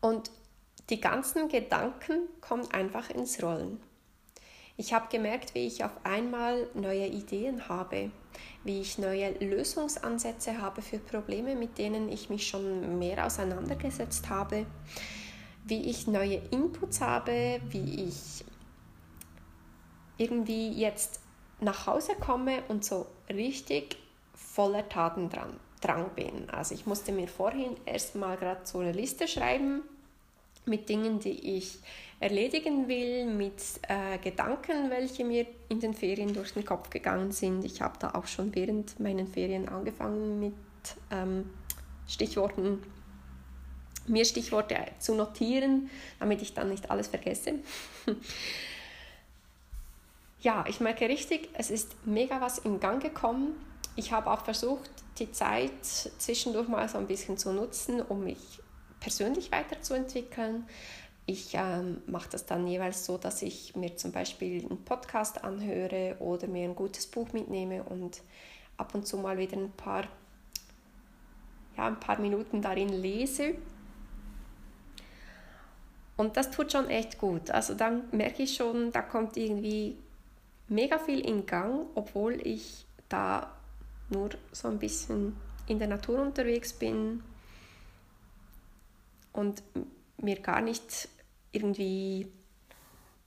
Und 0.00 0.30
die 0.90 1.00
ganzen 1.00 1.48
Gedanken 1.48 2.28
kommen 2.40 2.68
einfach 2.72 3.10
ins 3.10 3.42
Rollen. 3.42 3.80
Ich 4.76 4.92
habe 4.92 5.08
gemerkt, 5.08 5.54
wie 5.54 5.66
ich 5.66 5.84
auf 5.84 5.90
einmal 6.04 6.68
neue 6.74 7.06
Ideen 7.06 7.68
habe, 7.68 8.10
wie 8.64 8.80
ich 8.80 8.96
neue 8.96 9.32
Lösungsansätze 9.44 10.60
habe 10.60 10.82
für 10.82 10.98
Probleme, 10.98 11.56
mit 11.56 11.78
denen 11.78 12.08
ich 12.08 12.30
mich 12.30 12.46
schon 12.46 12.98
mehr 12.98 13.26
auseinandergesetzt 13.26 14.28
habe, 14.28 14.66
wie 15.64 15.90
ich 15.90 16.06
neue 16.06 16.40
Inputs 16.50 17.00
habe, 17.00 17.60
wie 17.70 18.04
ich 18.04 18.44
irgendwie 20.16 20.72
jetzt 20.72 21.20
nach 21.60 21.86
Hause 21.86 22.12
komme 22.14 22.62
und 22.68 22.84
so 22.84 23.06
richtig 23.28 23.96
voller 24.32 24.88
Tatendrang 25.80 26.10
bin. 26.14 26.50
Also 26.50 26.74
ich 26.74 26.86
musste 26.86 27.12
mir 27.12 27.28
vorhin 27.28 27.76
erstmal 27.86 28.36
gerade 28.36 28.60
so 28.64 28.78
eine 28.78 28.92
Liste 28.92 29.28
schreiben 29.28 29.82
mit 30.66 30.88
Dingen, 30.88 31.18
die 31.18 31.56
ich 31.56 31.78
erledigen 32.20 32.88
will, 32.88 33.26
mit 33.26 33.62
äh, 33.88 34.18
Gedanken, 34.18 34.90
welche 34.90 35.24
mir 35.24 35.46
in 35.68 35.80
den 35.80 35.94
Ferien 35.94 36.34
durch 36.34 36.52
den 36.52 36.64
Kopf 36.64 36.90
gegangen 36.90 37.32
sind. 37.32 37.64
Ich 37.64 37.80
habe 37.80 37.98
da 37.98 38.10
auch 38.10 38.26
schon 38.26 38.54
während 38.54 39.00
meinen 39.00 39.26
Ferien 39.26 39.68
angefangen 39.68 40.40
mit 40.40 40.54
ähm, 41.10 41.48
Stichworten, 42.06 42.82
mir 44.06 44.24
Stichworte 44.24 44.76
zu 44.98 45.14
notieren, 45.14 45.90
damit 46.18 46.42
ich 46.42 46.54
dann 46.54 46.70
nicht 46.70 46.90
alles 46.90 47.08
vergesse. 47.08 47.54
ja, 50.40 50.64
ich 50.68 50.80
merke 50.80 51.08
richtig, 51.08 51.48
es 51.54 51.70
ist 51.70 51.94
mega 52.06 52.40
was 52.40 52.58
in 52.58 52.80
Gang 52.80 53.02
gekommen. 53.02 53.54
Ich 53.98 54.12
habe 54.12 54.30
auch 54.30 54.44
versucht, 54.44 54.88
die 55.18 55.32
Zeit 55.32 55.84
zwischendurch 55.84 56.68
mal 56.68 56.88
so 56.88 56.98
ein 56.98 57.08
bisschen 57.08 57.36
zu 57.36 57.52
nutzen, 57.52 58.00
um 58.00 58.22
mich 58.22 58.60
persönlich 59.00 59.50
weiterzuentwickeln. 59.50 60.68
Ich 61.26 61.54
ähm, 61.54 62.00
mache 62.06 62.28
das 62.30 62.46
dann 62.46 62.64
jeweils 62.68 63.04
so, 63.04 63.18
dass 63.18 63.42
ich 63.42 63.74
mir 63.74 63.96
zum 63.96 64.12
Beispiel 64.12 64.64
einen 64.64 64.84
Podcast 64.84 65.42
anhöre 65.42 66.14
oder 66.20 66.46
mir 66.46 66.62
ein 66.62 66.76
gutes 66.76 67.08
Buch 67.08 67.32
mitnehme 67.32 67.82
und 67.82 68.22
ab 68.76 68.94
und 68.94 69.04
zu 69.04 69.18
mal 69.18 69.36
wieder 69.36 69.56
ein 69.56 69.72
paar, 69.72 70.04
ja, 71.76 71.88
ein 71.88 71.98
paar 71.98 72.20
Minuten 72.20 72.62
darin 72.62 72.90
lese. 72.90 73.56
Und 76.16 76.36
das 76.36 76.52
tut 76.52 76.70
schon 76.70 76.88
echt 76.88 77.18
gut. 77.18 77.50
Also 77.50 77.74
dann 77.74 78.04
merke 78.12 78.44
ich 78.44 78.54
schon, 78.54 78.92
da 78.92 79.02
kommt 79.02 79.36
irgendwie 79.36 79.98
mega 80.68 81.00
viel 81.00 81.18
in 81.18 81.46
Gang, 81.46 81.86
obwohl 81.96 82.34
ich 82.46 82.86
da 83.08 83.57
nur 84.10 84.30
so 84.52 84.68
ein 84.68 84.78
bisschen 84.78 85.36
in 85.66 85.78
der 85.78 85.88
Natur 85.88 86.20
unterwegs 86.20 86.72
bin 86.72 87.22
und 89.32 89.62
mir 90.16 90.40
gar 90.40 90.60
nicht 90.60 91.08
irgendwie 91.52 92.30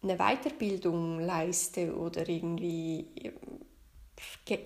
eine 0.03 0.17
Weiterbildung 0.17 1.19
leiste 1.19 1.95
oder 1.95 2.27
irgendwie 2.27 3.05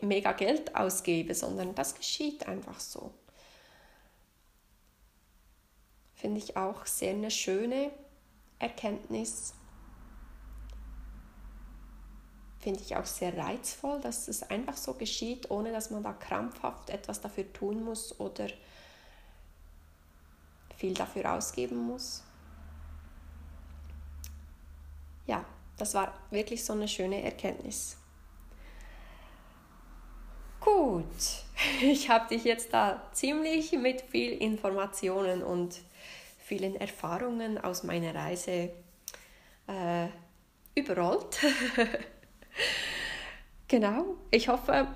mega 0.01 0.31
Geld 0.31 0.75
ausgebe, 0.75 1.34
sondern 1.34 1.75
das 1.75 1.95
geschieht 1.95 2.48
einfach 2.48 2.79
so. 2.79 3.13
Finde 6.13 6.39
ich 6.39 6.56
auch 6.58 6.86
sehr 6.86 7.12
eine 7.12 7.32
schöne 7.32 7.91
Erkenntnis 8.60 9.54
finde 12.65 12.82
ich 12.82 12.95
auch 12.95 13.06
sehr 13.06 13.38
reizvoll, 13.38 14.01
dass 14.01 14.28
es 14.28 14.41
einfach 14.41 14.75
so 14.75 14.95
geschieht, 14.95 15.51
ohne 15.51 15.71
dass 15.71 15.91
man 15.91 16.01
da 16.01 16.13
krampfhaft 16.13 16.89
etwas 16.89 17.21
dafür 17.21 17.54
tun 17.54 17.84
muss 17.84 18.19
oder 18.19 18.47
viel 20.75 20.95
dafür 20.95 21.32
ausgeben 21.32 21.78
muss. 21.78 22.23
Ja, 25.28 25.45
das 25.78 25.93
war 25.93 26.12
wirklich 26.32 26.65
so 26.65 26.73
eine 26.73 26.88
schöne 26.88 27.21
Erkenntnis. 27.21 27.97
Gut, 30.60 31.06
ich 31.84 32.10
habe 32.10 32.30
dich 32.30 32.45
jetzt 32.45 32.73
da 32.73 33.12
ziemlich 33.12 33.73
mit 33.73 34.01
viel 34.01 34.32
Informationen 34.32 35.43
und 35.43 35.82
vielen 36.39 36.75
Erfahrungen 36.78 37.60
aus 37.60 37.84
meiner 37.84 38.15
Reise 38.15 38.71
äh, 39.67 40.08
überrollt. 40.73 41.38
genau, 43.68 44.15
ich 44.32 44.48
hoffe, 44.48 44.88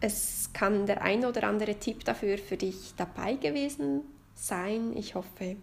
es 0.00 0.50
kann 0.52 0.86
der 0.86 1.02
ein 1.02 1.24
oder 1.24 1.44
andere 1.44 1.76
Tipp 1.76 2.04
dafür 2.04 2.38
für 2.38 2.56
dich 2.56 2.94
dabei 2.96 3.34
gewesen 3.34 4.02
sein. 4.34 4.96
Ich 4.96 5.14
hoffe, 5.14 5.56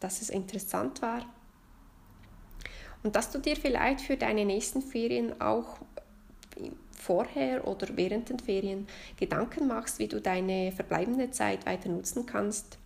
dass 0.00 0.22
es 0.22 0.30
interessant 0.30 1.02
war 1.02 1.26
und 3.02 3.16
dass 3.16 3.30
du 3.30 3.38
dir 3.38 3.56
vielleicht 3.56 4.00
für 4.00 4.16
deine 4.16 4.44
nächsten 4.44 4.82
Ferien 4.82 5.40
auch 5.40 5.78
vorher 6.98 7.68
oder 7.68 7.88
während 7.96 8.30
den 8.30 8.38
Ferien 8.38 8.88
Gedanken 9.18 9.68
machst, 9.68 9.98
wie 9.98 10.08
du 10.08 10.20
deine 10.20 10.72
verbleibende 10.72 11.30
Zeit 11.30 11.66
weiter 11.66 11.90
nutzen 11.90 12.24
kannst. 12.24 12.78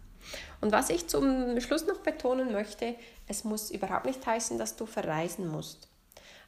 Und 0.60 0.72
was 0.72 0.90
ich 0.90 1.06
zum 1.06 1.58
Schluss 1.60 1.86
noch 1.86 1.98
betonen 1.98 2.52
möchte, 2.52 2.96
es 3.28 3.44
muss 3.44 3.70
überhaupt 3.70 4.06
nicht 4.06 4.26
heißen, 4.26 4.58
dass 4.58 4.74
du 4.76 4.86
verreisen 4.86 5.46
musst. 5.46 5.87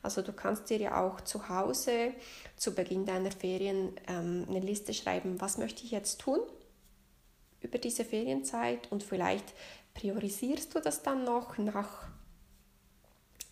Also 0.02 0.22
du 0.22 0.32
kannst 0.32 0.70
dir 0.70 0.78
ja 0.78 1.04
auch 1.04 1.20
zu 1.20 1.48
Hause 1.48 2.14
zu 2.56 2.74
Beginn 2.74 3.04
deiner 3.04 3.30
Ferien 3.30 3.92
ähm, 4.08 4.46
eine 4.48 4.60
Liste 4.60 4.94
schreiben, 4.94 5.40
was 5.40 5.58
möchte 5.58 5.84
ich 5.84 5.90
jetzt 5.90 6.20
tun 6.20 6.40
über 7.60 7.78
diese 7.78 8.04
Ferienzeit 8.04 8.90
und 8.90 9.02
vielleicht 9.02 9.52
priorisierst 9.94 10.74
du 10.74 10.80
das 10.80 11.02
dann 11.02 11.24
noch 11.24 11.58
nach, 11.58 12.08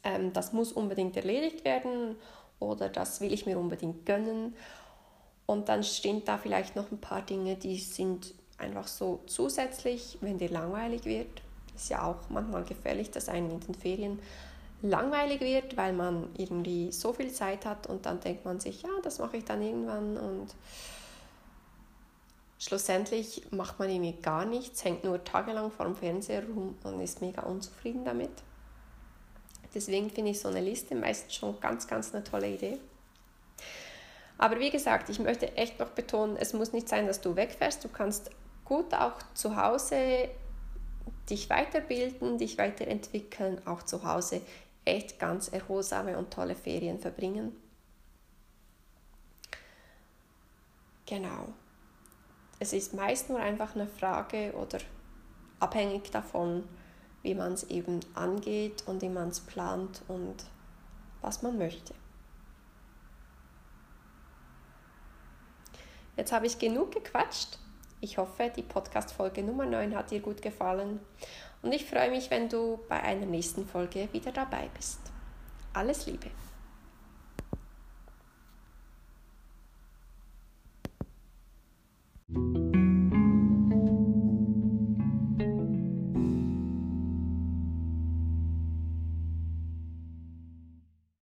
ähm, 0.05 0.33
das 0.33 0.53
muss 0.53 0.73
unbedingt 0.73 1.17
erledigt 1.17 1.65
werden 1.65 2.17
oder 2.59 2.89
das 2.89 3.21
will 3.21 3.33
ich 3.33 3.47
mir 3.47 3.59
unbedingt 3.59 4.07
gönnen. 4.07 4.57
Und 5.47 5.69
dann 5.69 5.83
stehen 5.83 6.25
da 6.25 6.39
vielleicht 6.39 6.77
noch 6.77 6.91
ein 6.91 7.01
paar 7.01 7.23
Dinge, 7.23 7.57
die 7.57 7.79
sind 7.79 8.35
einfach 8.59 8.87
so 8.87 9.23
zusätzlich, 9.27 10.19
wenn 10.21 10.39
dir 10.39 10.51
langweilig 10.51 11.05
wird. 11.05 11.43
Ist 11.75 11.91
ja 11.91 12.05
auch 12.05 12.29
manchmal 12.29 12.65
gefährlich, 12.65 13.11
dass 13.11 13.29
einen 13.29 13.51
in 13.51 13.61
den 13.61 13.75
Ferien 13.75 14.19
langweilig 14.83 15.41
wird, 15.41 15.77
weil 15.77 15.93
man 15.93 16.29
irgendwie 16.37 16.93
so 16.93 17.13
viel 17.13 17.33
Zeit 17.33 17.67
hat 17.67 17.87
und 17.87 18.07
dann 18.07 18.21
denkt 18.21 18.45
man 18.45 18.61
sich, 18.61 18.83
ja, 18.83 18.91
das 19.03 19.19
mache 19.19 19.39
ich 19.39 19.45
dann 19.45 19.63
irgendwann 19.63 20.17
und 20.17 20.55
schlussendlich 22.59 23.43
macht 23.51 23.79
man 23.79 23.89
irgendwie 23.89 24.21
gar 24.21 24.45
nichts, 24.45 24.85
hängt 24.85 25.05
nur 25.05 25.23
tagelang 25.25 25.71
vor 25.71 25.87
dem 25.87 25.97
Fernseher 25.97 26.45
rum 26.45 26.77
und 26.85 27.01
ist 27.01 27.21
mega 27.21 27.43
unzufrieden 27.43 28.05
damit. 28.05 28.31
Deswegen 29.75 30.11
finde 30.11 30.31
ich 30.31 30.41
so 30.41 30.49
eine 30.49 30.61
Liste 30.61 30.95
meistens 30.95 31.35
schon 31.35 31.59
ganz, 31.61 31.87
ganz 31.87 32.15
eine 32.15 32.25
tolle 32.25 32.49
Idee. 32.49 32.79
Aber 34.39 34.61
wie 34.61 34.71
gesagt, 34.71 35.09
ich 35.11 35.19
möchte 35.19 35.57
echt 35.57 35.79
noch 35.81 35.91
betonen, 35.91 36.37
es 36.37 36.53
muss 36.53 36.73
nicht 36.73 36.89
sein, 36.89 37.07
dass 37.07 37.21
du 37.21 37.35
wegfährst. 37.35 37.85
Du 37.85 37.89
kannst 37.89 38.31
gut 38.65 38.95
auch 38.95 39.15
zu 39.35 39.57
Hause 39.57 40.29
dich 41.29 41.51
weiterbilden, 41.51 42.39
dich 42.39 42.57
weiterentwickeln, 42.57 43.61
auch 43.67 43.83
zu 43.83 44.05
Hause 44.05 44.41
echt 44.89 45.19
ganz 45.19 45.49
erholsame 45.49 46.17
und 46.17 46.33
tolle 46.33 46.55
Ferien 46.55 46.99
verbringen. 46.99 47.55
Genau. 51.07 51.49
Es 52.59 52.73
ist 52.73 52.95
meist 52.95 53.31
nur 53.31 53.39
einfach 53.39 53.75
eine 53.75 53.87
Frage 53.87 54.53
oder 54.55 54.79
abhängig 55.61 56.11
davon, 56.11 56.65
wie 57.23 57.35
man 57.35 57.53
es 57.53 57.65
eben 57.65 58.01
angeht 58.15 58.83
und 58.87 59.03
wie 59.03 59.09
man 59.09 59.29
es 59.29 59.41
plant 59.41 60.03
und 60.09 60.37
was 61.21 61.43
man 61.43 61.59
möchte. 61.59 61.95
Jetzt 66.17 66.33
habe 66.33 66.47
ich 66.47 66.59
genug 66.59 66.93
gequatscht. 66.93 67.59
Ich 68.01 68.19
hoffe, 68.19 68.53
die 68.55 68.63
Podcast-Folge 68.63 69.43
Nummer 69.43 69.67
9 69.67 69.95
hat 69.95 70.11
dir 70.11 70.21
gut 70.21 70.43
gefallen 70.43 71.01
und 71.63 71.73
ich 71.73 71.85
freue 71.85 72.11
mich, 72.11 72.31
wenn 72.31 72.49
du 72.49 72.79
bei 72.89 73.03
einer 73.03 73.27
nächsten 73.27 73.67
Folge 73.67 74.09
wieder 74.13 74.33
dabei 74.33 74.69
bist. 74.75 75.01
Alles 75.73 76.07
Liebe! 76.07 76.31